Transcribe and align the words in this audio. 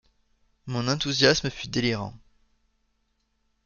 Mon 0.65 0.87
enthousiasme 0.87 1.51
fut 1.51 1.67
délirant. 1.67 2.15